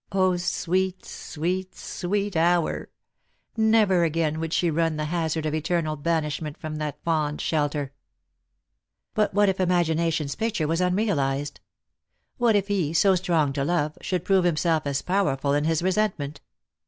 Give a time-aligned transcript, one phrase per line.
[0.11, 2.89] 0, sweet, sweet, sweet hour!
[3.55, 7.93] never again would she run the hazard ot eternal banishment from that fond shelter.
[9.13, 11.59] But what if imagination's picture were unrealized?
[12.39, 16.41] What if he, so strong to love, should prove himself as powerful in his resentment